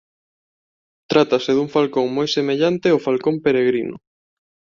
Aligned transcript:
Trátase 1.11 1.51
dun 1.53 1.69
falcón 1.75 2.07
moi 2.17 2.27
semellante 2.37 2.87
ó 2.95 2.97
falcón 3.07 3.35
peregrino. 3.45 3.95